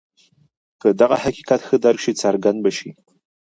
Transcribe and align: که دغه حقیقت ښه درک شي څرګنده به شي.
که 0.81 0.87
دغه 1.01 1.15
حقیقت 1.25 1.61
ښه 1.67 1.75
درک 1.83 1.99
شي 2.03 2.11
څرګنده 2.21 2.61
به 2.63 2.71
شي. 2.77 2.89